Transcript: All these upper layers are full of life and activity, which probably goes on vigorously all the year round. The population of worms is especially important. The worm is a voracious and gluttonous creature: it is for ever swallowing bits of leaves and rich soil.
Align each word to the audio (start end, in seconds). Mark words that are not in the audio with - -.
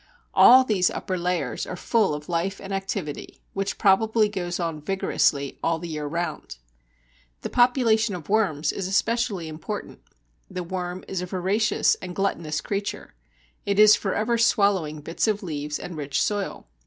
All 0.33 0.63
these 0.63 0.89
upper 0.89 1.15
layers 1.15 1.67
are 1.67 1.75
full 1.75 2.15
of 2.15 2.27
life 2.27 2.59
and 2.59 2.73
activity, 2.73 3.39
which 3.53 3.77
probably 3.77 4.27
goes 4.29 4.59
on 4.59 4.81
vigorously 4.81 5.59
all 5.63 5.77
the 5.77 5.89
year 5.89 6.07
round. 6.07 6.57
The 7.41 7.51
population 7.51 8.15
of 8.15 8.27
worms 8.27 8.71
is 8.71 8.87
especially 8.87 9.47
important. 9.47 9.99
The 10.49 10.63
worm 10.63 11.03
is 11.07 11.21
a 11.21 11.27
voracious 11.27 11.93
and 12.01 12.15
gluttonous 12.15 12.61
creature: 12.61 13.13
it 13.63 13.77
is 13.77 13.95
for 13.95 14.15
ever 14.15 14.39
swallowing 14.39 15.01
bits 15.01 15.27
of 15.27 15.43
leaves 15.43 15.77
and 15.77 15.95
rich 15.95 16.19
soil. 16.19 16.65